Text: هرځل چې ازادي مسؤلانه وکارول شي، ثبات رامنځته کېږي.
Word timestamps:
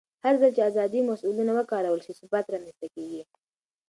هرځل 0.25 0.51
چې 0.57 0.61
ازادي 0.69 0.99
مسؤلانه 1.09 1.53
وکارول 1.55 1.99
شي، 2.05 2.13
ثبات 2.19 2.45
رامنځته 2.53 2.87
کېږي. 2.95 3.21